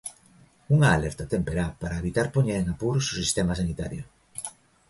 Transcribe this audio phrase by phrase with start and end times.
[0.75, 4.03] Unha alerta temperá para evitar poñer en apuros o sistema sanitario.